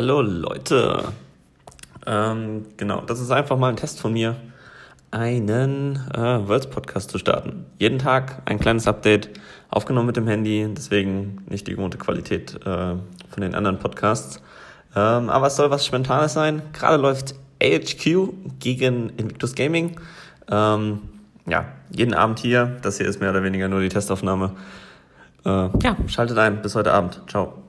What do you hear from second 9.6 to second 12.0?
aufgenommen mit dem Handy, deswegen nicht die gewohnte